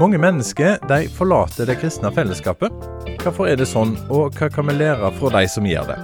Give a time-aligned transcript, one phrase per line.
[0.00, 2.72] Mange mennesker de forlater det kristne fellesskapet.
[3.20, 5.98] Hvorfor er det sånn, og hva kan vi lære fra de som gjør det?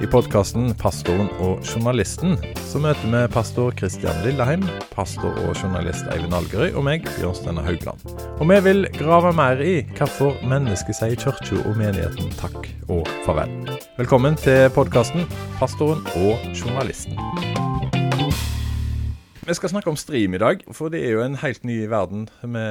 [0.00, 6.34] I podkasten 'Pastoren og journalisten' så møter vi pastor Kristian Lilleheim, pastor og journalist Eivind
[6.34, 8.02] Algerøy og meg, Bjørn Haugland.
[8.40, 13.52] Og vi vil grave mer i hvorfor mennesket sier kirka og menigheten takk og farvel.
[14.00, 15.28] Velkommen til podkasten
[15.60, 17.55] 'Pastoren og journalisten'.
[19.46, 22.24] Vi skal snakke om stream i dag, for det er jo en helt ny verden
[22.42, 22.62] vi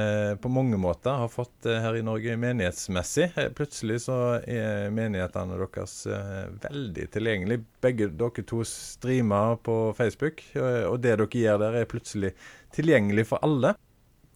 [0.42, 3.30] på mange måter har fått eh, her i Norge menighetsmessig.
[3.32, 7.62] Eh, plutselig så er menighetene deres eh, veldig tilgjengelig.
[7.80, 12.34] Begge dere to streamer på Facebook, og det dere gjør der er plutselig
[12.76, 13.72] tilgjengelig for alle.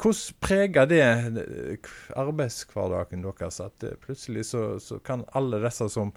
[0.00, 1.04] Hvordan preger det
[2.16, 6.16] arbeidshverdagen deres at plutselig så, så kan alle disse som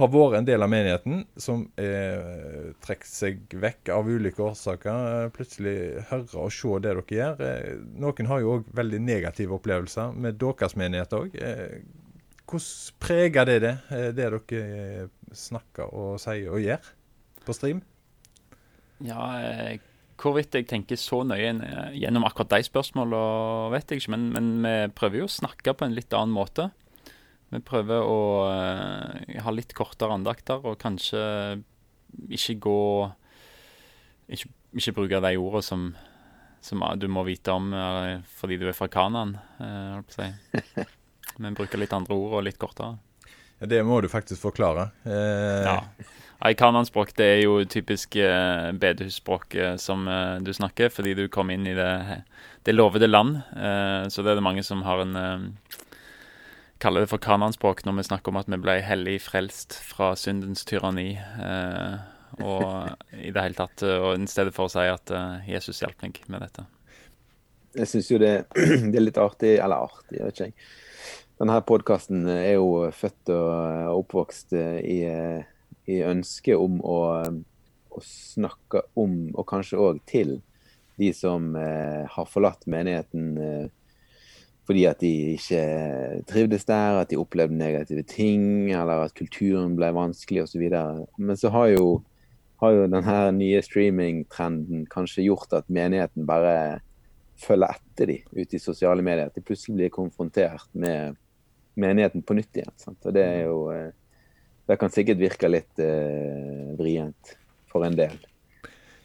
[0.00, 5.08] har vært en del av menigheten, som eh, trekker seg vekk av ulike årsaker.
[5.24, 5.74] Eh, plutselig
[6.10, 7.42] høre og se det dere gjør.
[7.46, 11.36] Eh, noen har jo òg veldig negative opplevelser med deres menighet òg.
[11.36, 11.76] Eh,
[12.50, 15.06] hvordan preger det det, det dere
[15.36, 16.90] snakker og sier og gjør
[17.46, 17.84] på stream?
[19.06, 19.22] Ja,
[20.20, 21.54] hvorvidt jeg tenker så nøye
[21.96, 24.16] gjennom akkurat de spørsmålene, vet jeg ikke.
[24.16, 26.72] Men, men vi prøver jo å snakke på en litt annen måte.
[27.50, 31.22] Vi prøver å uh, ha litt kortere andakter og kanskje
[32.30, 32.82] ikke gå
[34.30, 35.84] Ikke, ikke bruke de ordene som,
[36.62, 40.30] som, du må vite om uh, fordi du er fra Kanan, uh, holdt på å
[40.30, 40.86] si.
[41.42, 42.98] Men bruke litt andre ord og litt kortere.
[43.60, 44.90] Ja, Det må du faktisk forklare.
[45.04, 45.66] Eh...
[45.66, 45.78] Ja.
[46.48, 51.26] I kananspråk det er jo typisk eh, bedehusspråk eh, som eh, du snakker, fordi du
[51.28, 52.22] kom inn i det,
[52.64, 53.42] det lovede land.
[53.52, 55.18] Eh, så det er det mange som har en
[56.80, 60.64] kaller det for kananspråk når vi snakker om at vi ble hellig frelst fra syndens
[60.68, 61.12] tyranni.
[61.16, 61.96] Eh,
[62.40, 65.82] og i det hele tatt, eh, og i stedet for å si at uh, Jesus
[65.82, 66.64] hjalp meg med dette.
[67.76, 68.34] Jeg syns jo det,
[68.90, 70.70] det, er litt artig, eller artig, jeg vet ikke jeg.
[71.40, 74.98] Denne podkasten er jo født og oppvokst i,
[75.88, 76.98] i ønsket om å,
[77.88, 80.34] å, snakke om, og kanskje òg til,
[81.00, 83.68] de som eh, har forlatt menigheten eh,
[84.70, 85.62] fordi at de ikke
[86.30, 90.62] trivdes der, at de opplevde negative ting, eller at kulturen ble vanskelig osv.
[91.18, 91.86] Men så har jo,
[92.62, 96.54] har jo denne nye streamingtrenden kanskje gjort at menigheten bare
[97.42, 99.26] følger etter de ute i sosiale medier.
[99.26, 101.18] At de plutselig blir konfrontert med
[101.74, 102.76] menigheten på nytt igjen.
[102.78, 103.02] Sant?
[103.02, 103.90] Og det er jo eh,
[104.70, 107.34] Det kan sikkert virke litt eh, vrient
[107.66, 108.14] for en del.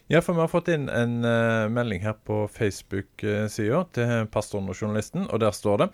[0.08, 4.78] Ja, for vi har fått inn en uh, melding her på Facebook-sida til pastoren og
[4.78, 5.88] journalisten, og der står det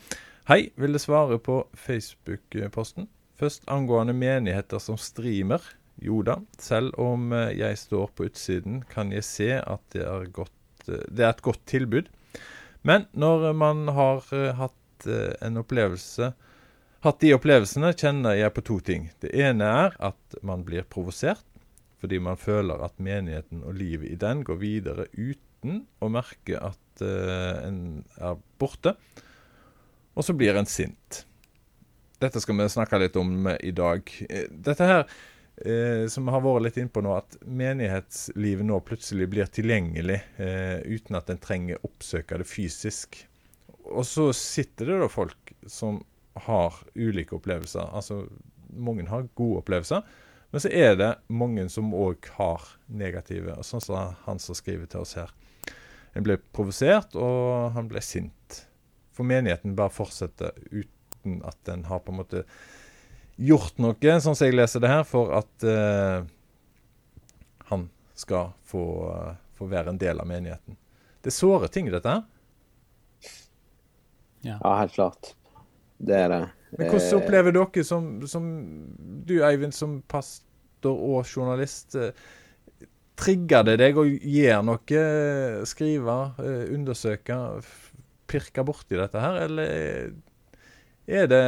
[0.50, 3.06] Hei, vil du svare på Facebook-posten?
[3.40, 5.64] Først angående menigheter som streamer.
[5.96, 10.28] Jo da, selv om uh, jeg står på utsiden, kan jeg se at det er,
[10.28, 10.52] godt,
[10.90, 12.12] uh, det er et godt tilbud.
[12.84, 14.28] Men når man har
[14.58, 15.08] hatt
[15.42, 16.34] en opplevelse
[17.02, 19.08] Hatt de opplevelsene, kjenner jeg på to ting.
[19.18, 21.42] Det ene er at man blir provosert
[22.02, 27.04] fordi man føler at menigheten og livet i den går videre uten å merke at
[27.04, 28.96] uh, en er borte.
[30.12, 31.22] Og så blir en sint.
[32.22, 34.10] Dette skal vi snakke litt om i dag.
[34.28, 35.00] Eh, dette her
[35.64, 41.18] eh, som har vært litt innpå nå, at menighetslivet nå plutselig blir tilgjengelig eh, uten
[41.18, 43.24] at en trenger oppsøke det fysisk.
[43.90, 46.02] Og så sitter det da folk som
[46.46, 47.90] har ulike opplevelser.
[47.90, 48.22] Altså,
[48.72, 50.06] mange har gode opplevelser.
[50.52, 55.00] Men så er det mange som òg har negative, sånn som han som skriver til
[55.06, 55.32] oss her.
[56.12, 58.58] En ble provosert, og han ble sint.
[59.16, 62.44] For menigheten bare fortsetter uten at en har på en måte
[63.40, 66.20] gjort noe, sånn som jeg leser det her, for at uh,
[67.72, 70.76] han skal få, uh, få, være en del av menigheten.
[71.24, 72.28] Det er såre ting, dette her.
[74.42, 74.58] Ja.
[74.58, 75.32] ja, helt klart.
[75.96, 76.44] Det er det.
[76.78, 78.46] Men Hvordan eh, opplever dere som, som
[79.26, 81.96] du, Eivind, som pastor og journalist?
[81.98, 82.14] Eh,
[83.20, 85.02] trigger det deg å gjøre noe?
[85.68, 87.36] Skrive, eh, undersøke,
[88.30, 89.42] pirke borti dette her?
[89.44, 90.14] Eller
[91.12, 91.44] er det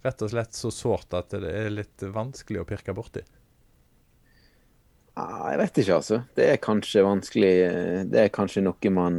[0.00, 3.22] rett og slett så sårt at det er litt vanskelig å pirke borti?
[5.20, 6.22] Jeg vet ikke, altså.
[6.34, 7.54] Det er kanskje vanskelig.
[8.10, 9.18] Det er kanskje noe man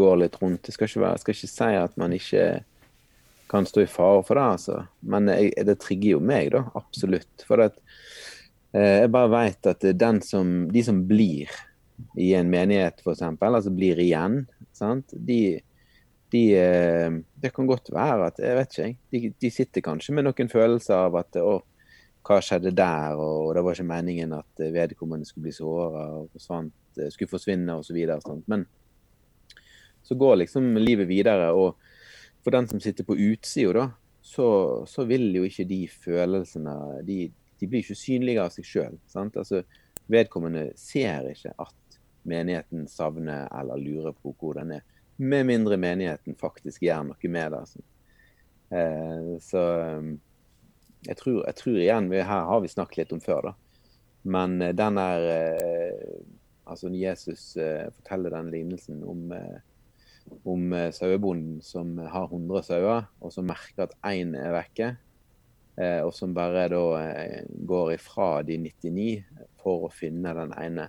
[0.00, 0.68] går litt rundt.
[0.68, 2.44] Jeg skal ikke, være, jeg skal ikke si at man ikke
[3.52, 4.78] kan stå i fare for det, altså.
[5.12, 6.64] Men jeg, det trigger jo meg, da.
[6.78, 7.44] Absolutt.
[7.48, 7.76] For at,
[8.72, 9.84] eh, jeg bare vet at
[10.24, 11.52] som, de som blir
[12.16, 15.12] i en menighet, f.eks., altså blir igjen, sant?
[15.12, 15.60] De,
[16.32, 20.24] de, eh, Det kan godt være at Jeg vet ikke, de, de sitter kanskje med
[20.24, 21.60] noen følelser av at å,
[22.22, 26.74] hva skjedde der, og det var ikke meningen at vedkommende skulle bli såra forsvant,
[27.10, 27.98] skulle forsvinne osv.
[28.46, 28.64] Men
[30.06, 31.50] så går liksom livet videre.
[31.52, 31.81] Og
[32.44, 33.90] for den som sitter på utsida, da,
[34.22, 34.48] så,
[34.86, 36.74] så, vil jo ikke de følelsene
[37.06, 37.26] De,
[37.58, 38.98] de blir ikke synlige av seg sjøl.
[39.18, 39.62] Altså,
[40.10, 41.98] vedkommende ser ikke at
[42.28, 44.84] menigheten savner eller lurer på hvor den er.
[45.22, 47.62] Med mindre menigheten faktisk gjør noe med det.
[47.62, 47.82] Altså.
[48.72, 49.64] Eh, så
[49.98, 50.14] um,
[51.06, 53.52] jeg tror, jeg tror, igjen Her har vi snakket litt om før, da.
[54.22, 56.22] Men eh, den der eh,
[56.72, 59.58] Altså Jesus eh, forteller den lignelsen om eh,
[60.44, 64.88] om eh, sauebonden som har 100 sauer, og som merker at én er vekke.
[65.76, 69.06] Eh, og som bare da eh, går ifra de 99
[69.62, 70.88] for å finne den ene.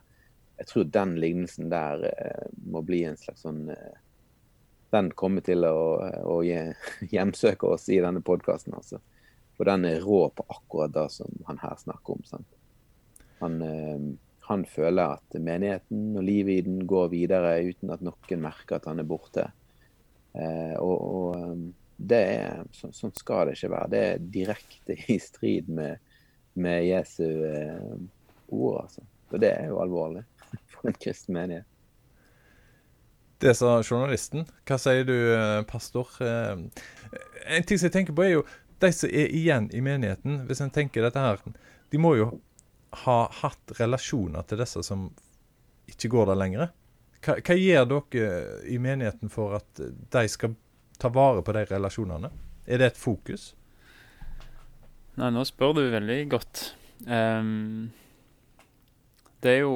[0.60, 2.04] Jeg tror den lignelsen der
[2.70, 3.64] må bli en slags sånn
[4.94, 5.98] Den kommer til å,
[6.30, 6.36] å
[7.16, 9.02] hjemsøke oss i denne podkasten, altså.
[9.58, 12.22] For den er rå på akkurat det som han her snakker om.
[12.26, 12.60] Sant?
[13.42, 13.58] Han
[14.48, 18.90] han føler at menigheten og livet i den går videre uten at noen merker at
[18.90, 19.46] han er borte.
[20.36, 23.92] Eh, og, og, um, det er, så, sånn skal det ikke være.
[23.94, 26.02] Det er direkte i strid med,
[26.60, 27.94] med Jesu eh,
[28.50, 28.84] ord.
[28.84, 29.06] Altså.
[29.32, 30.26] Og det er jo alvorlig
[30.74, 31.70] for en kristen menighet.
[33.44, 34.46] Det sa journalisten.
[34.68, 36.12] Hva sier du, eh, pastor?
[36.24, 36.68] Eh,
[37.48, 38.48] en ting som jeg tenker på, er jo
[38.84, 40.44] de som er igjen i menigheten.
[40.48, 41.40] Hvis en tenker dette her
[41.92, 42.34] De må jo
[43.04, 45.10] har hatt relasjoner til disse som
[45.90, 46.72] ikke går der lenger.
[47.24, 48.30] Hva, hva gjør dere
[48.70, 50.56] i menigheten for at de skal
[51.00, 52.32] ta vare på de relasjonene?
[52.66, 53.52] Er det et fokus?
[55.20, 56.64] Nei, nå spør du veldig godt.
[57.06, 57.92] Um,
[59.44, 59.74] det er jo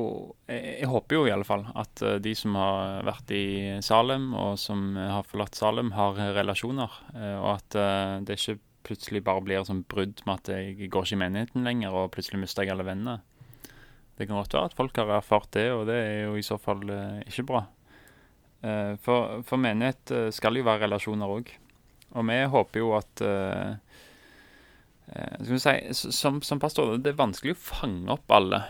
[0.47, 3.47] jeg, jeg, håper jo i alle fall at uh, de som har vært i
[3.85, 6.97] Salem, og som har forlatt Salem, har relasjoner.
[7.13, 8.57] Uh, og at uh, det ikke
[8.87, 12.39] plutselig bare blir sånn brudd med at jeg går ikke i menigheten lenger, og plutselig
[12.41, 13.19] mister jeg alle vennene.
[14.17, 16.57] Det kan godt være at folk har erfart det, og det er jo i så
[16.57, 17.61] fall eh, ikke bra.
[18.65, 21.51] Eh, for, for, menighet eh, skal jo være relasjoner òg.
[22.17, 23.21] Og vi håper jo at
[25.43, 28.61] si, som, som pastor, det er vanskelig å fange opp alle.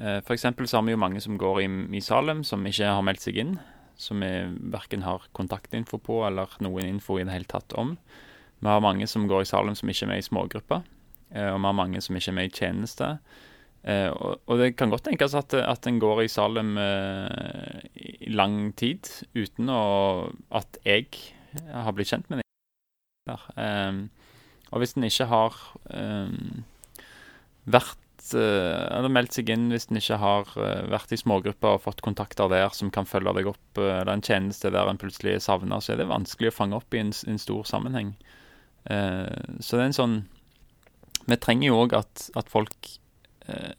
[0.00, 1.68] For eksempel så har vi jo mange som går i,
[1.98, 3.58] i Salem, som ikke har meldt seg inn.
[4.00, 4.32] Som vi
[4.72, 7.98] verken har kontaktinfo på eller noen info i det hele tatt om.
[8.60, 10.82] Vi har mange som går i Salem som ikke er med i smågrupper.
[11.32, 13.10] Eh, og vi har mange som ikke er med i tjeneste.
[13.80, 18.74] Eh, og, det kan godt tenkes at, at en går i Salem eh, i lang
[18.76, 19.82] tid uten å,
[20.52, 21.08] at jeg
[21.72, 22.46] har blitt kjent med dem.
[24.70, 25.56] Og hvis en ikke har
[27.70, 27.98] vært
[28.30, 30.50] eller meldt seg inn hvis en ikke har
[30.92, 34.70] vært i smågrupper og fått kontakter der som kan følge deg opp, eller en tjeneste
[34.70, 37.66] der en plutselig savner, så er det vanskelig å fange opp i en, en stor
[37.66, 38.12] sammenheng.
[38.84, 40.14] Eh, så det er en sånn
[41.28, 42.88] Vi trenger jo òg at, at, folk
[43.44, 43.74] eh,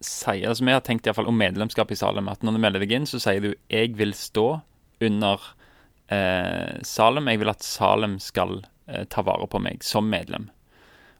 [0.00, 2.84] sier altså Vi har tenkt i fall om medlemskap i Salem, at når du melder
[2.84, 4.62] deg inn, så sier du 'jeg vil stå
[5.04, 5.40] under
[6.08, 7.30] eh, Salem'.
[7.30, 10.50] Jeg vil at Salem skal eh, ta vare på meg som medlem.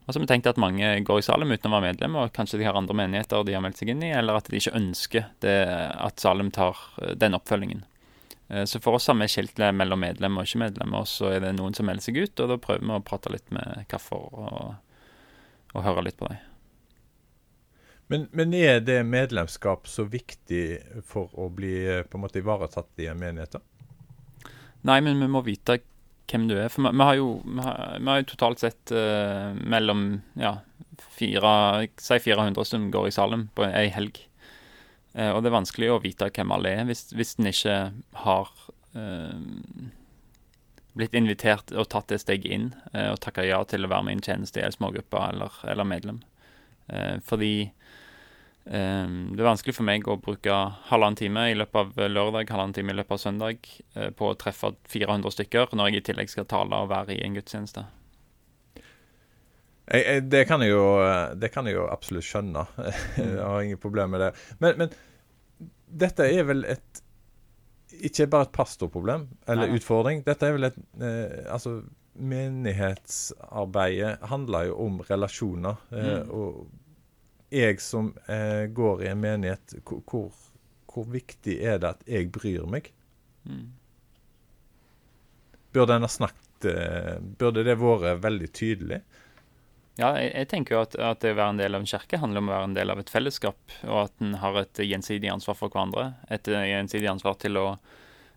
[0.06, 2.32] Og så har vi tenkt at mange går i Salem uten å være medlem, og
[2.32, 4.76] kanskje de har andre menigheter de har meldt seg inn i, eller at de ikke
[4.78, 5.56] ønsker det,
[5.98, 7.82] at Salem tar eh, den oppfølgingen.
[8.48, 11.42] Eh, så for oss har vi skilt mellom medlemmer og ikke medlemmer, og så er
[11.44, 14.28] det noen som melder seg ut, og da prøver vi å prate litt med Kaffer
[14.30, 14.76] og,
[15.74, 16.44] og høre litt på dem.
[18.06, 23.02] Men, men, er det medlemskap så viktig for å bli eh, på en måte ivaretatt
[23.02, 23.58] i en menighet?
[24.86, 25.80] Nei, men vi må vite
[26.30, 26.70] hvem du er.
[26.70, 30.56] For vi, vi, har, jo, vi har, vi har jo, totalt sett uh, mellom ja,
[31.18, 31.50] fire,
[32.02, 34.22] si 400 som går i Salem på ei helg.
[35.16, 37.76] Eh, og det er vanskelig å vite hvem alle er hvis, hvis en ikke
[38.22, 38.50] har
[38.92, 39.92] eh,
[40.96, 44.16] blitt invitert og tatt det steget inn eh, og takka ja til å være med
[44.16, 46.22] i en tjeneste i en smågruppe eller, eller medlem.
[46.92, 50.56] Eh, fordi eh, det er vanskelig for meg å bruke
[50.90, 54.38] halvannen time i løpet av lørdag, halvannen time i løpet av søndag eh, på å
[54.40, 57.88] treffe 400 stykker, når jeg i tillegg skal tale og være i en gudstjeneste.
[59.86, 60.80] Jeg, jeg, det, kan jo,
[61.38, 62.64] det, kan jeg jo, absolutt skjønne.
[63.20, 64.30] jeg har ingen problem med det.
[64.58, 64.88] Men, men
[65.86, 67.02] dette er vel et
[68.04, 69.76] Ikke bare et pastorproblem eller Nei.
[69.78, 70.18] utfordring.
[70.26, 71.70] Dette er vel et eh, Altså,
[72.16, 75.76] menighetsarbeidet handler jo om relasjoner.
[75.92, 76.30] Eh, mm.
[76.34, 76.50] Og
[77.52, 80.32] jeg som eh, går i en menighet, hvor,
[80.90, 82.84] hvor, viktig er det at jeg bryr meg?
[83.44, 83.66] Mm.
[85.76, 89.00] Burde en ha snakket eh, Burde det vært veldig tydelig?
[89.96, 92.20] Ja, jeg, jeg, tenker jo at, at, det å være en del av en kirke
[92.20, 95.30] handler om å være en del av et fellesskap, og at en har et gjensidig
[95.32, 96.10] ansvar for hverandre.
[96.32, 97.70] Et gjensidig ansvar til å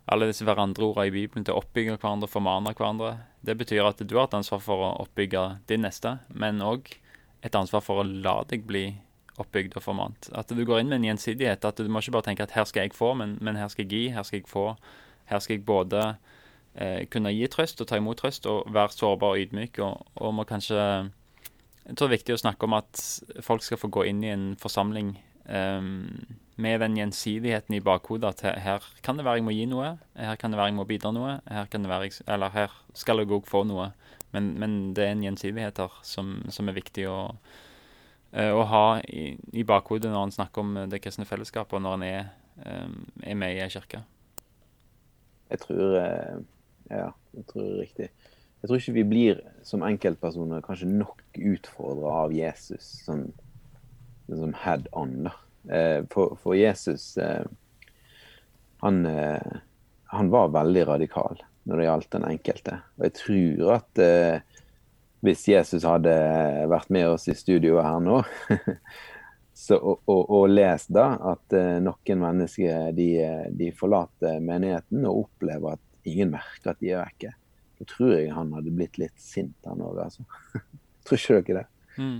[0.10, 3.12] alle disse hverandreordene i Bibelen til å oppbygge hverandre, formane hverandre.
[3.46, 6.90] Det betyr at du har et ansvar for å oppbygge din neste, men òg
[7.46, 8.88] et ansvar for å la deg bli
[9.40, 10.32] oppbygd og formant.
[10.36, 11.64] At du går inn med en gjensidighet.
[11.66, 13.86] At du må ikke bare tenke at her skal jeg få, men, men her skal
[13.86, 14.66] jeg gi, her skal jeg få.
[15.30, 16.02] Her skal jeg både
[16.76, 19.80] eh, kunne gi trøst og ta imot trøst og være sårbar og ydmyk.
[19.86, 20.82] Og, og må kanskje
[21.90, 23.02] Jeg tror det er viktig å snakke om at
[23.42, 25.16] folk skal få gå inn i en forsamling
[25.50, 26.12] um,
[26.62, 30.38] med den gjensidigheten i bakhodet at her kan det være jeg må gi noe, her
[30.38, 33.24] kan det være jeg må bidra noe, her, kan det være jeg, eller her skal
[33.24, 33.90] jeg òg få noe.
[34.36, 37.18] Men, men, det er en gjensidighet her som, som er viktig å,
[38.36, 41.98] eh, å ha i, i, bakhodet når en snakker om det kristne fellesskapet, og når
[41.98, 42.30] en er,
[42.68, 44.04] um, er med i ei kirke.
[45.50, 46.36] Jeg tror eh,
[46.90, 48.12] Ja, jeg tror det er riktig.
[48.60, 53.30] Jeg tror ikke vi blir som enkeltpersoner kanskje nok utfordra av Jesus som,
[54.28, 55.30] som head on.
[55.72, 57.46] Eh, for, for Jesus eh,
[58.84, 59.56] han, eh,
[60.12, 62.80] han, var veldig radikal når det gjaldt den enkelte.
[62.98, 64.04] Og jeg tror at
[65.20, 66.14] hvis Jesus hadde
[66.72, 68.22] vært med oss i studioet her nå,
[69.64, 73.10] så, og, og, og, lest da at noen mennesker de,
[73.52, 77.36] de, forlater menigheten og opplever at ingen merker at de er vekke,
[77.80, 80.02] da tror jeg han hadde blitt litt sint, han òg.
[80.04, 80.26] Altså.
[81.08, 81.66] tror ikke dere det?
[82.00, 82.20] Mm.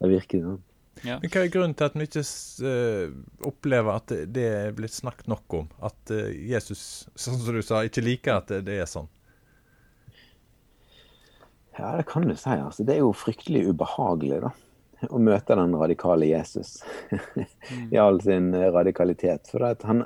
[0.00, 0.60] Det virker sånn.
[1.00, 1.16] Ja.
[1.22, 2.22] Men Hva er grunnen til at vi ikke
[2.66, 3.12] uh,
[3.48, 5.68] opplever at det, er blitt snakket nok om?
[5.86, 9.08] At uh, Jesus, sånn som du sa, ikke liker at det, det, er sånn?
[11.78, 12.52] Ja, det kan du si.
[12.52, 14.52] Altså, det er jo fryktelig ubehagelig da,
[15.08, 16.80] å møte den radikale Jesus
[17.94, 19.48] i all sin eh, radikalitet.
[19.48, 20.04] For han,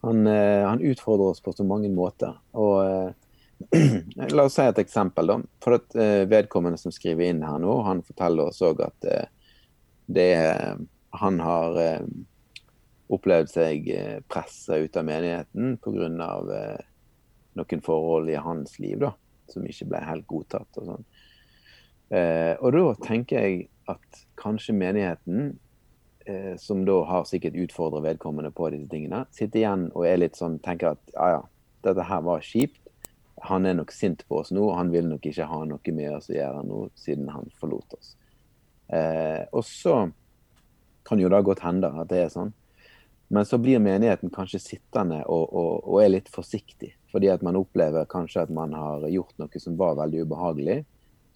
[0.00, 2.36] han, han, utfordrer oss på så mange måter.
[2.56, 3.12] Og
[4.32, 5.28] La oss si et eksempel.
[5.28, 5.36] da.
[5.60, 5.96] For at
[6.30, 9.08] Vedkommende som skriver inn her nå, han forteller oss òg at
[10.10, 10.30] det
[11.20, 12.06] Han har eh,
[13.10, 16.30] opplevd seg eh, pressa ut av menigheten pga.
[16.60, 16.86] Eh,
[17.58, 19.10] noen forhold i hans liv da,
[19.50, 20.78] som ikke ble helt godtatt.
[20.78, 21.08] Og sånn.
[22.14, 25.56] Eh, og da tenker jeg at kanskje menigheten,
[26.30, 30.38] eh, som da har sikkert utfordra vedkommende på disse tingene, sitter igjen og er litt
[30.38, 31.42] sånn, tenker at ja ja,
[31.86, 32.78] dette her var kjipt.
[33.50, 36.28] Han er nok sint på oss nå, han vil nok ikke ha noe med oss
[36.28, 38.14] å gjøre nå siden han forlot oss.
[38.92, 40.10] Eh, og så
[41.06, 42.52] kan jo da godt hende at det er sånn.
[43.30, 46.96] Men så blir menigheten kanskje sittende og, og, og, er litt forsiktig.
[47.12, 50.80] Fordi at man opplever kanskje at man har gjort noe som var veldig ubehagelig.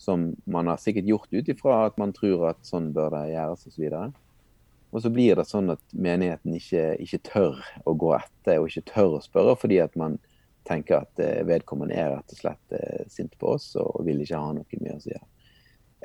[0.02, 3.68] Som man har sikkert gjort ut ifra at man tror at sånn bør det gjøres
[3.70, 3.86] osv.
[3.86, 4.18] Og,
[4.94, 8.92] og så blir det sånn at menigheten ikke, ikke, tør å gå etter og ikke
[8.92, 10.20] tør å spørre, fordi at man
[10.68, 14.40] tenker at eh, vedkommende er rett og slett eh, sint på oss og vil ikke
[14.40, 15.26] ha noe med å gjøre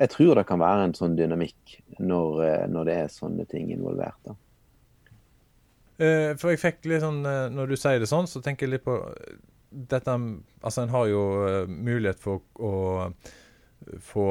[0.00, 3.68] jeg tror det kan være en sånn dynamikk når, eh, når det er sånne ting
[3.74, 4.16] involvert.
[4.24, 4.36] da.
[6.00, 8.94] For jeg fikk litt sånn Når du sier det sånn, så tenker jeg litt på
[9.68, 11.24] dette Altså, en har jo
[11.68, 13.10] mulighet for å
[14.00, 14.30] få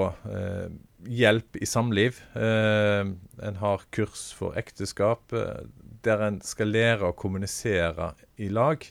[1.08, 2.20] hjelp i samliv.
[2.36, 5.32] en har kurs for ekteskap
[6.04, 8.84] der en skal lære å kommunisere i lag.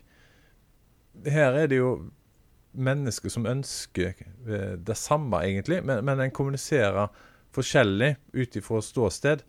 [1.26, 1.92] Her er det jo
[2.78, 7.08] mennesker som ønsker eh, det samme, egentlig, men, men en kommuniserer
[7.56, 9.42] forskjellig ut ifra ståsted.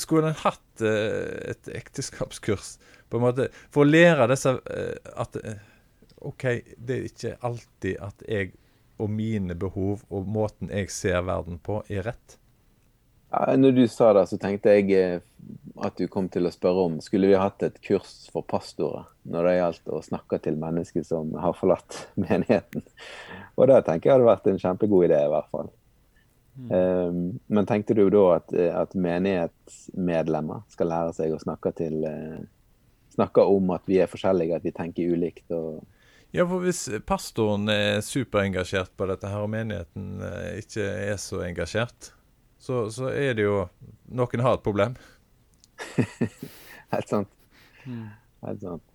[0.00, 2.76] Skulle en hatt eh, et ekteskapskurs
[3.12, 5.38] på en måte, for å lære disse eh, at
[6.22, 6.48] OK,
[6.78, 8.52] det er ikke alltid at jeg
[9.02, 12.38] og mine behov og måten jeg ser verden på, er rett?
[13.32, 15.20] Ja, når du sa det, så tenkte jeg eh,
[15.80, 19.48] at du kom til å spørre om skulle vi hatt et kurs for pastorer når
[19.48, 22.84] det gjaldt å snakke til mennesker som har forlatt menigheten.
[23.56, 25.72] Og det tenker jeg hadde vært en kjempegod idé, i hvert fall.
[26.52, 26.68] Mm.
[26.68, 32.02] Um, men tenkte du da at, eh, at, menighetsmedlemmer skal lære seg å snakke til
[32.04, 32.42] uh,
[33.12, 35.44] Snakke om at vi er forskjellige, at vi tenker ulikt?
[35.52, 35.82] og
[36.32, 40.22] ja, for Hvis pastoren er superengasjert på dette her, og menigheten
[40.60, 42.12] ikke er så engasjert,
[42.62, 43.66] så, så er det jo
[44.12, 44.96] Noen har et problem.
[46.92, 47.30] Helt sant.
[47.84, 48.08] Mm.
[48.46, 48.88] Helt sant.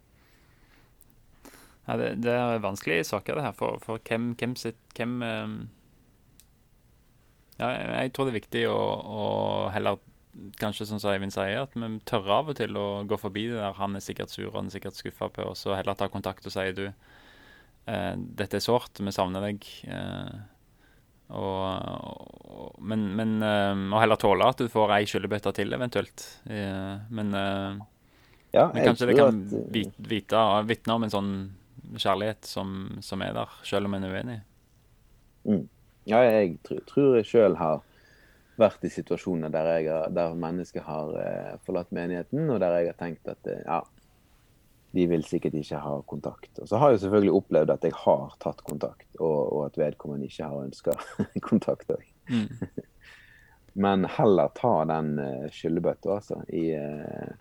[1.87, 3.55] Ja, det, det, er vanskelige saker, det her.
[3.55, 5.57] For, for hvem, hvem, sitt, hvem um,
[7.59, 7.71] Ja,
[8.03, 9.23] jeg tror det er viktig å, å
[9.73, 10.01] heller
[10.61, 13.77] kanskje som Eivind sier, at vi tør av og til å gå forbi det der.
[13.79, 16.45] Han er sikkert sur og han er sikkert skuffa på oss, og heller ta kontakt
[16.45, 17.16] og si du, eh,
[17.87, 19.67] dette er sårt, vi savner deg.
[19.87, 20.33] Eh,
[21.27, 21.61] og,
[22.47, 26.23] og, men, men uh, og heller tåle at du får ei skyllebøtte til, eventuelt.
[26.47, 27.33] Men,
[28.53, 29.41] ja, men kanskje det kan
[29.73, 31.33] vite, vitne om en sånn
[31.99, 34.37] kjærlighet som, som, er der, selv om en er uenig.
[35.47, 35.65] Mm.
[36.07, 37.83] Ja, jeg tror, tror jeg sjøl har
[38.57, 41.11] vært i situasjoner der, jeg, der mennesker har
[41.67, 43.81] forlatt menigheten, og der jeg har tenkt at ja,
[44.97, 46.51] de vil sikkert ikke ha kontakt.
[46.61, 50.29] Og så har jeg selvfølgelig opplevd at jeg har tatt kontakt, og, og at vedkommende
[50.29, 50.95] ikke har ønska
[51.49, 52.05] kontakt òg.
[52.33, 52.47] Mm.
[53.77, 57.35] Men heller ta den uh, skyllebøtta, altså, i, uh,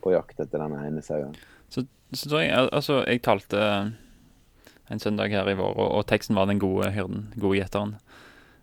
[0.00, 1.36] på jakt etter denne ene sauen.
[1.72, 1.84] Så,
[2.16, 3.60] så tror jeg, altså, jeg talte
[4.92, 7.96] en søndag her i vår, og, og teksten var 'Den gode hyrden', gode gjeteren.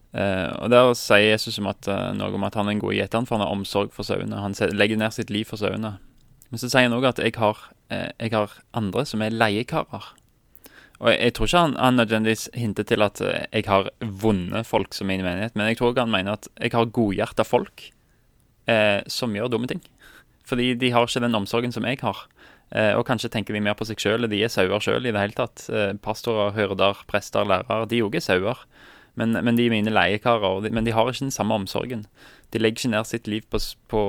[0.10, 2.94] Uh, og Der sier Jesus om at, uh, noe om at han er en god
[2.98, 4.41] gjeter, for han har omsorg for sauene.
[4.41, 6.00] Han legger ned sitt liv for sauene.
[6.50, 7.58] Men så sier han òg at jeg har,
[7.89, 10.10] jeg har, andre som er leiekarer.
[11.00, 14.93] Og jeg, jeg, tror ikke han, han nødvendigvis hinter til at jeg har vonde folk
[14.93, 17.89] som i menighet, men jeg tror han mener at jeg har godhjerta folk
[19.10, 19.79] som gjør dumme ting.
[20.46, 22.19] Fordi de har ikke den omsorgen som jeg har.
[23.00, 24.27] og kanskje tenker de mer på seg sjøl.
[24.29, 25.65] De er sauer sjøl i det hele tatt.
[26.05, 27.88] pastorer, hyrder, prester, lærere.
[27.89, 28.62] De òg er sauer.
[29.19, 30.69] Men, men, de er mine leiekarer.
[30.72, 32.05] Men de har ikke den samme omsorgen.
[32.53, 34.01] De legger ikke ned sitt liv på, på,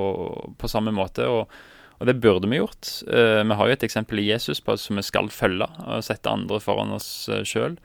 [0.57, 1.27] på samme måte.
[1.27, 1.51] Og,
[2.01, 2.89] og, det burde vi gjort.
[3.05, 6.31] Uh, vi har jo et eksempel i Jesus på som vi skal følge, og sette
[6.31, 7.77] andre foran oss uh, sjøl.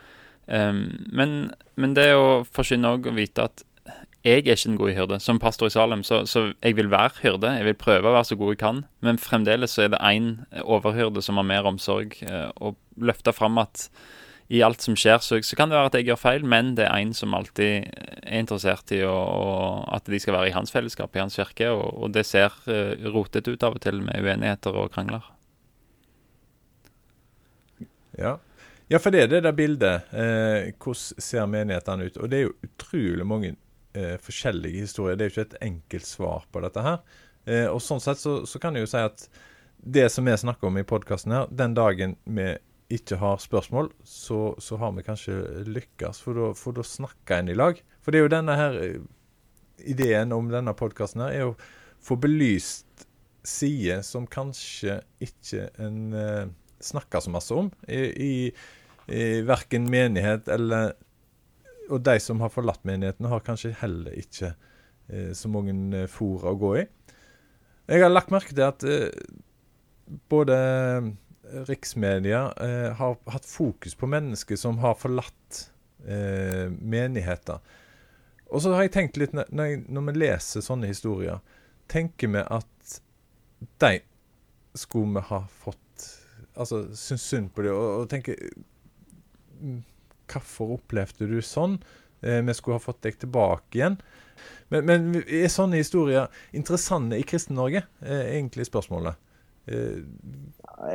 [0.46, 1.30] Men,
[1.74, 3.64] men, det å forsyne òg å vite at
[4.22, 5.16] jeg er ikke en god hyrde.
[5.22, 7.50] Som pastor i Salem, så, så, jeg vil være hyrde.
[7.58, 8.78] Jeg vil prøve å være så god jeg kan.
[9.02, 10.28] Men fremdeles så er det én
[10.62, 13.88] overhyrde som har mer omsorg, uh, og løfte fram at
[14.48, 16.86] i alt som skjer, så, så, kan det være at jeg gjør feil, men det
[16.86, 19.16] er en som alltid er interessert i å,
[19.90, 22.94] at de skal være i hans fellesskap, i hans kirke, og, og det ser uh,
[23.10, 25.26] rotete ut av og til med uenigheter og krangler.
[28.16, 28.36] Ja.
[28.88, 30.08] ja for det er det der bildet.
[30.12, 32.16] Eh, hvordan ser menighetene ut?
[32.16, 33.52] Og det er jo utrolig mange
[33.94, 35.18] eh, forskjellige historier.
[35.18, 37.02] Det er jo ikke et enkelt svar på dette her.
[37.46, 39.28] Eh, og sånn sett så, så, kan jeg jo si at
[39.76, 42.54] det som vi snakker om i podkasten her, den dagen vi
[42.92, 47.80] ikke har spørsmål, så, så har vi kanskje lykkes, for da snakker en i lag.
[48.02, 49.00] For det er jo denne her eh,
[49.90, 51.56] ideen om denne podkasten her, er å
[52.06, 53.06] få belyst
[53.46, 56.46] sider som kanskje ikke en uh,
[56.82, 58.32] snakker så masse om i, i,
[59.06, 60.96] i verken menighet eller
[61.86, 66.58] Og de som har forlatt menigheten, har kanskje heller ikke uh, så mange fora å
[66.58, 66.86] gå i.
[67.86, 69.10] Jeg har lagt merke til at uh,
[70.30, 70.56] både
[71.68, 75.70] riksmedia eh, har hatt fokus på mennesker som har forlatt
[76.06, 77.60] eh, menigheter.
[78.46, 81.42] Og så har jeg tenkt litt, når, jeg, når vi leser sånne historier,
[81.90, 83.00] tenker vi at
[83.82, 83.92] de
[84.76, 85.82] skulle vi ha fått
[86.56, 88.36] Altså syns synd på dem og, og tenker
[89.60, 89.80] mm,
[90.32, 91.76] Hvorfor opplevde du sånn?
[92.24, 93.98] Eh, vi skulle ha fått deg tilbake igjen.
[94.72, 97.84] Men, men er sånne historier interessante i Kristen-Norge?
[98.02, 99.20] Eh, egentlig spørsmålet.
[99.70, 100.00] Eh,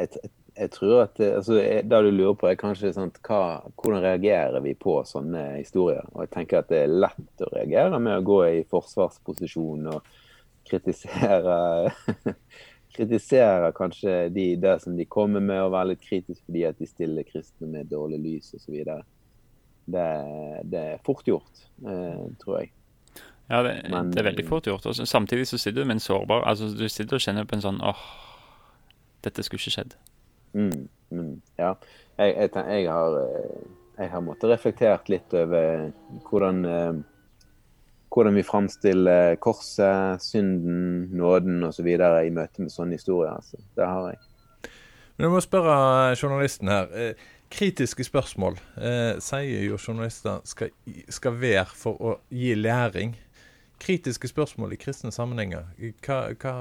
[0.01, 0.31] jeg,
[0.61, 4.61] jeg tror at eh, altså, Det du lurer på, er kanskje sant, hva, hvordan reagerer
[4.63, 6.05] vi på sånne historier.
[6.13, 10.11] Og jeg tenker at det er lett å reagere med å gå i forsvarsposisjon og
[10.69, 11.55] kritisere
[12.95, 16.89] kritisere kanskje de, det som de kommer med, og være litt kritisk fordi at de
[16.89, 18.83] stiller kristne med dårlig lys osv.
[19.91, 20.05] Det,
[20.71, 22.73] det er fort gjort, eh, tror jeg.
[23.51, 24.85] Ja, det, Men, det, er veldig fort gjort.
[24.87, 27.63] Og samtidig så sitter du med en sårbar altså Du sitter og kjenner på en
[27.65, 28.03] sånn åh,
[29.25, 29.97] dette skulle ikke skjedd.
[30.53, 31.75] Mm, mm, ja.
[32.17, 33.61] Jeg, jeg, jeg, har, eh,
[33.97, 35.87] jeg, har, måttet reflektert litt over
[36.29, 36.93] hvordan, eh,
[38.11, 41.87] hvordan vi framstiller korset, synden, nåden osv.
[41.87, 43.37] i møte med sånne historier.
[43.37, 43.61] Altså.
[43.77, 44.21] Det har jeg.
[45.17, 46.91] Men jeg må spørre journalisten her.
[46.97, 50.71] Eh, kritiske spørsmål eh, sier jo journalister skal,
[51.11, 53.17] skal, være for å gi læring.
[53.81, 55.67] Kritiske spørsmål i kristne sammenhenger,
[56.05, 56.55] hva, hva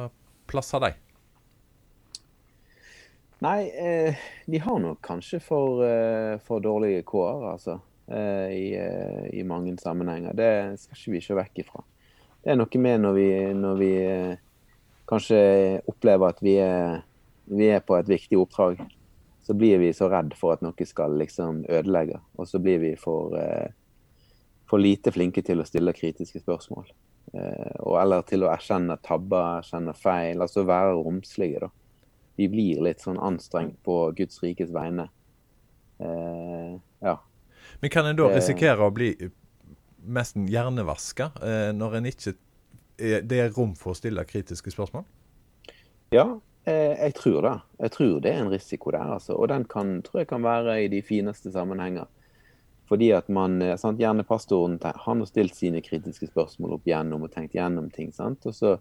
[0.50, 0.92] plass de?
[3.40, 7.81] Nei, eh, de har nok kanskje for, eh, for dårlige kår, altså.
[8.07, 10.33] Eh, i, eh, I, mange sammenhenger.
[10.35, 11.83] Det skal ikke vi se vekk ifra.
[12.42, 14.37] Det er noe med når vi, når vi eh,
[15.09, 15.40] kanskje
[15.88, 17.00] opplever at vi er,
[17.46, 18.85] vi er, på et viktig oppdrag.
[19.42, 22.20] Så blir vi så redd for at noe skal liksom ødelegge.
[22.37, 23.72] Og så blir vi for, eh,
[24.68, 26.92] for lite flinke til å stille kritiske spørsmål.
[27.31, 30.40] og eller til å erkjenne tabber, erkjenne feil.
[30.42, 31.68] Altså være romslige, da
[32.40, 35.11] vi blir litt sånn anstrengt på Guds rikes vegne.
[36.00, 37.16] Eh, ja.
[37.81, 39.12] Men kan en da risikere å bli
[40.00, 42.33] nesten hjernevaska eh, når en ikke
[43.00, 45.05] er, det er rom for å stille kritiske spørsmål?
[46.14, 46.26] Ja,
[46.64, 47.57] eh, jeg tror det.
[47.85, 49.14] Jeg tror det er en risiko der.
[49.18, 49.37] Altså.
[49.37, 52.09] Og den kan, tror jeg kan være i de fineste sammenhenger.
[52.90, 57.29] Fordi at man, eh, sant, Gjerne pastoren han har stilt sine kritiske spørsmål opp gjennom
[57.29, 58.12] og tenkt gjennom ting.
[58.12, 58.46] sant?
[58.46, 58.79] Og så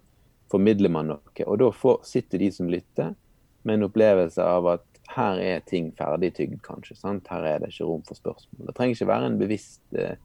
[0.50, 1.46] formidler man noe.
[1.46, 3.14] Og da får, sitter de som lytter,
[3.64, 6.98] med en opplevelse av at her er ting ferdig tygd, kanskje.
[7.00, 7.28] Sant?
[7.32, 8.68] Her er det ikke rom for spørsmål.
[8.68, 10.16] Det trenger ikke være en bevisst eh,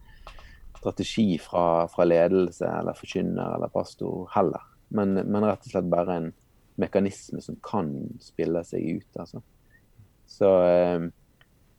[0.76, 4.64] strategi fra, fra, ledelse eller forkynner eller pastor heller.
[4.94, 6.30] Men, men, rett og slett bare en
[6.80, 7.90] mekanisme som kan
[8.22, 9.20] spille seg ut.
[9.22, 9.40] altså.
[10.28, 11.08] Så, eh,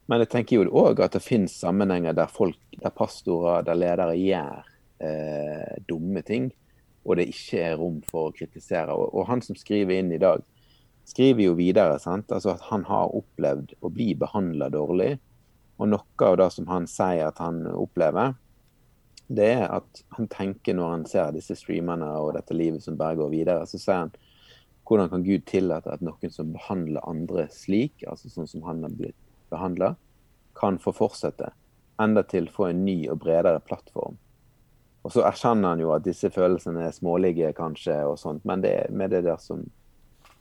[0.06, 4.18] men jeg tenker jo òg at det finnes sammenhenger der folk, der pastorer, der ledere
[4.18, 4.66] gjør
[5.02, 6.52] eh, dumme ting,
[7.06, 8.94] og det ikke er rom for å kritisere.
[8.94, 10.42] Og, og, han som skriver inn i dag,
[11.06, 12.00] skriver jo videre?
[12.00, 15.16] Altså at han har opplevd å bli behandla dårlig.
[15.78, 18.36] Og noe av det som han sier at han opplever,
[19.28, 23.18] det er at han tenker når han ser disse streamerne og dette livet som bare
[23.20, 24.16] går videre, så sier han
[24.86, 28.94] hvordan kan Gud tillate at noen som behandler andre slik, altså sånn som han har
[28.94, 29.18] blitt
[29.50, 29.96] behandla,
[30.56, 31.50] kan få fortsette,
[32.02, 34.20] enda til få en ny og bredere plattform.
[35.06, 38.76] Og så erkjenner han jo at disse følelsene er smålige, kanskje, og sånt, men det
[38.94, 39.66] med det der som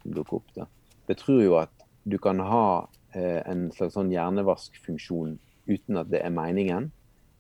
[0.05, 0.53] dukker opp.
[0.57, 0.69] da.
[1.09, 2.67] Jeg tror jo at du kan ha
[3.14, 5.38] eh, en slags sånn hjernevaskfunksjon
[5.69, 6.90] uten at det er meningen,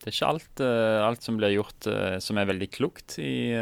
[0.00, 1.88] Det er ikke alt, uh, alt som blir gjort
[2.24, 3.52] som er veldig klokt i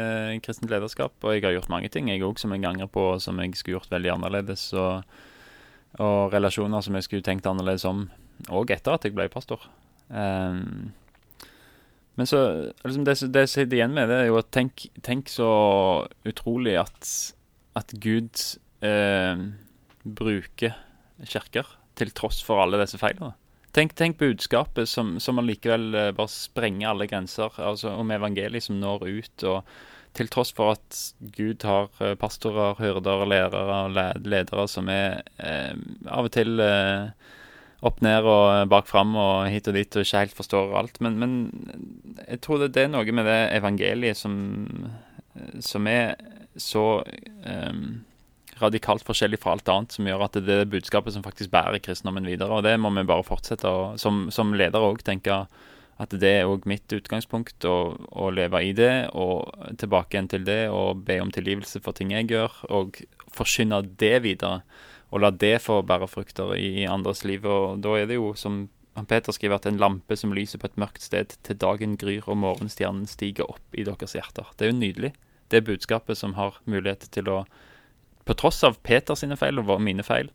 [0.45, 1.13] kristent lederskap.
[1.23, 3.79] Og jeg har gjort mange ting jeg òg som jeg angrer på, som jeg skulle
[3.79, 4.69] gjort veldig annerledes.
[4.73, 5.03] og
[5.97, 8.05] og relasjoner som jeg skulle tenkt annerledes om,
[8.53, 9.63] òg etter at jeg ble pastor.
[10.09, 10.91] Um,
[12.19, 12.39] men så
[12.83, 15.49] liksom det, det jeg sitter igjen med, det er jo at tenk, tenk så
[16.27, 17.11] utrolig at,
[17.79, 18.41] at Gud
[18.83, 19.43] eh,
[20.03, 20.75] bruker
[21.29, 23.31] kirker til tross for alle disse feilene.
[23.71, 28.79] Tenk, tenk budskapet som, som allikevel eh, bare sprenger alle grenser, altså om evangeliet som
[28.81, 29.43] når ut.
[29.43, 29.63] og
[30.17, 30.99] til tross for at
[31.35, 35.75] Gud har eh, pastorer, hyrder, lærere, og ledere som er eh,
[36.09, 37.11] av og til eh,
[37.85, 40.99] opp ned og bak fram og hit og dit og ikke helt forstår alt.
[40.99, 41.37] Men, men
[42.25, 44.35] jeg tror det, er noe med det evangeliet som,
[45.63, 46.17] som er
[46.59, 46.85] så
[47.45, 47.83] eh,
[48.61, 52.27] radikalt forskjellig fra alt annet, som gjør at det er budskapet som faktisk bærer kristendommen
[52.27, 52.53] videre.
[52.53, 55.43] Og det må vi bare fortsette å, som, som leder òg, tenke
[55.99, 57.75] at det er òg mitt utgangspunkt å,
[58.07, 62.13] å, leve i det, og tilbake igjen til det, og be om tilgivelse for ting
[62.15, 63.01] jeg gjør, og
[63.35, 64.61] forkynne det videre.
[65.11, 67.43] Og la det få bære frukter i, andres liv.
[67.43, 68.67] Og da er det jo, som
[69.09, 72.39] Peter skriver, at en lampe som lyser på et mørkt sted til dagen gryr og
[72.45, 74.47] morgenstjernen stiger opp i deres hjerter.
[74.55, 75.11] Det er jo nydelig.
[75.49, 77.41] Det er budskapet som har mulighet til å,
[78.29, 80.29] på tross av Peters feil og mine feil,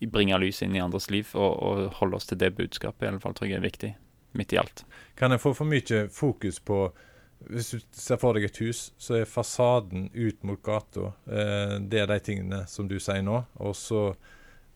[0.00, 3.02] bringe lys inn i andres liv og, og holde oss til det budskapet.
[3.02, 3.90] i alle fall tror jeg er viktig
[4.38, 4.84] midt i alt.
[5.18, 6.92] Kan jeg få for mye fokus på
[7.40, 12.02] Hvis du ser for deg et hus, så er fasaden ut mot gata eh, Det
[12.02, 13.38] er de tingene som du sier nå.
[13.58, 14.14] Og så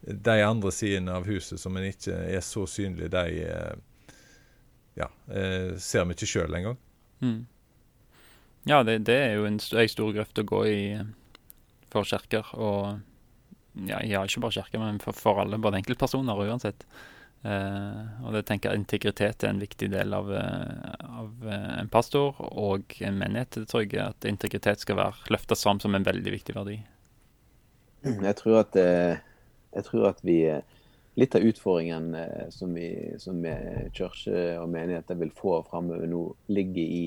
[0.00, 3.74] de andre sidene av huset som en ikke er så synlige, de eh,
[4.96, 6.80] ja, eh, ser vi ikke sjøl engang.
[7.20, 7.44] Mm.
[8.64, 11.12] Ja, det, det, er jo en, en stor grøft å gå i eh,
[11.94, 12.50] for kirker.
[12.58, 16.86] Og ja, ja, ikke bare kirker, men for, for alle, både enkeltpersoner uansett.
[17.44, 21.90] Uh, og det tenker jeg Integritet er en viktig del av, uh, av uh, en
[21.92, 23.58] pastor og en menighet.
[23.58, 26.78] Det tror jeg at integritet skal være løfta fram som en veldig viktig verdi.
[28.04, 30.38] Jeg tror at, jeg tror at vi
[31.14, 32.08] Litt av utfordringen
[32.50, 32.88] som vi
[33.22, 33.36] som
[33.94, 37.04] kirke og menigheter vil få framover nå, ligger i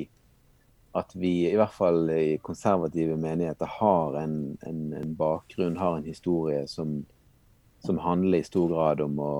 [0.97, 6.07] at vi i hvert fall i konservative menigheter har en, en, en bakgrunn, har en
[6.07, 6.99] historie som,
[7.85, 9.33] som handler i stor grad om å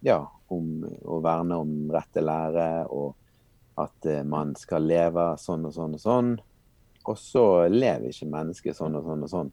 [0.00, 5.66] ja, om å verne om rett til lære, og at uh, man skal leve sånn
[5.68, 6.30] og sånn og sånn.
[7.08, 9.52] Og så lever ikke mennesket sånn og sånn og sånn.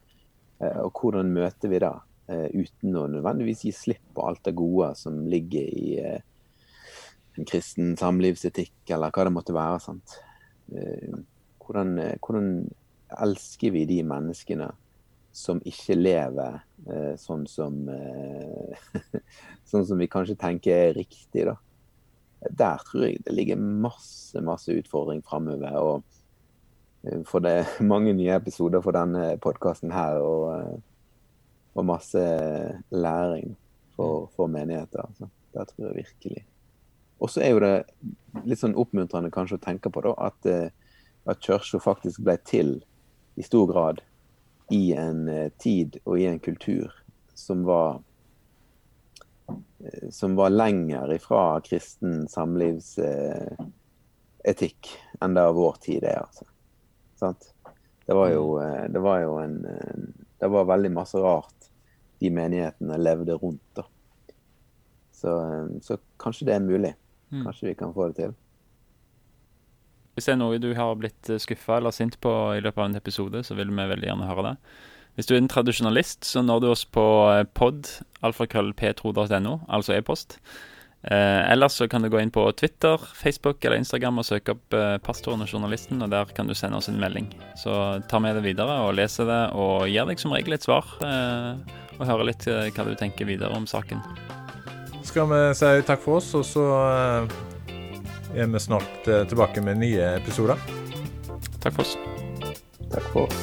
[0.64, 1.94] Uh, og hvordan møter vi det?
[2.28, 5.88] Uh, uten å nødvendigvis gi slipp på alt det gode som ligger i
[7.38, 9.98] en kristen samlivsetikk, eller hva det måtte være.
[11.68, 12.52] Hvordan, hvordan,
[13.24, 14.66] elsker vi de menneskene
[15.32, 16.58] som ikke lever
[16.90, 18.88] eh, sånn som eh,
[19.70, 21.56] Sånn som vi kanskje tenker er riktig, da.
[22.50, 25.78] Der tror jeg det ligger masse, masse utfordring framover.
[25.80, 30.76] Og eh, for det er mange nye episoder for denne podkasten her, og, eh,
[31.78, 32.28] og, masse
[32.92, 33.56] læring
[33.96, 35.06] for, for menigheter.
[35.06, 35.32] Altså.
[35.54, 36.46] Der tror jeg virkelig.
[37.20, 37.76] Og så er jo det
[38.46, 40.87] litt sånn oppmuntrende kanskje å tenke på da, at, eh,
[41.28, 42.84] at kirka faktisk ble til
[43.36, 44.02] i stor grad
[44.74, 46.94] i en eh, tid og i en kultur
[47.38, 48.00] som var
[49.50, 56.20] eh, som var lenger ifra kristen samlivsetikk enn det vår tid er.
[56.24, 56.46] altså.
[57.20, 57.54] Sant?
[58.08, 59.66] Det var jo, det var jo en
[60.40, 61.58] Det var veldig masse rart
[62.20, 63.76] de menighetene levde rundt.
[63.76, 63.84] da.
[65.12, 65.32] Så,
[65.82, 66.94] så kanskje det er mulig.
[67.30, 67.44] Mm.
[67.44, 68.36] Kanskje vi kan få det til.
[70.18, 72.88] Hvis det er noe du har blitt eh, skuffa eller sint på i løpet av
[72.90, 74.56] en episode, så vil vi veldig gjerne høre det.
[75.18, 77.92] Hvis du er en tradisjonalist, så når du oss på eh, pod,
[78.26, 80.40] alfakrøllpetro.no, altså e-post.
[81.06, 84.74] Eh, ellers så kan du gå inn på Twitter, Facebook eller Instagram og søke opp
[84.74, 87.30] eh, pastoren og journalisten, og der kan du sende oss en melding.
[87.62, 87.78] Så
[88.10, 90.90] ta med det videre og lese det, og gir deg som regel et svar.
[91.06, 94.02] Eh, og høre litt eh, hva du tenker videre om saken
[95.08, 96.64] skal vi si takk for oss, og så
[98.38, 100.56] er vi snart eh, tilbake med nye episoder.
[101.62, 101.98] Takk for oss.
[102.94, 103.38] Takk for oss.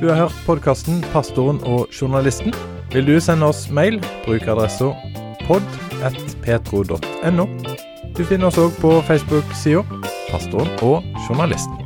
[0.00, 2.54] Du har hørt podkasten 'Pastoren og journalisten'.
[2.92, 4.84] Vil du sende oss mail, bruk adressa
[5.46, 7.46] pod.petro.no.
[8.16, 9.82] Du finner oss òg på Facebook-sida
[10.30, 11.79] 'Pastoren og journalisten'.